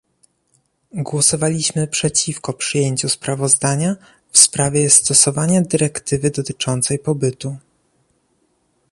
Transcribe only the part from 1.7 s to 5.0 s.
przeciwko przyjęciu sprawozdania w sprawie